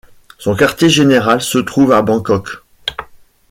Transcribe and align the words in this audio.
Son 0.39 0.55
quartier-général 0.55 1.41
se 1.43 1.59
trouve 1.59 1.91
à 1.91 2.01
Bangkok. 2.01 2.63